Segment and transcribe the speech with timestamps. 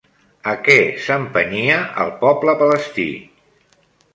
[0.53, 0.77] A què
[1.07, 3.07] s'empenyia el poble palestí?